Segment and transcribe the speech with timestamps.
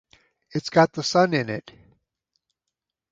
[0.49, 1.73] It's got the sun in it.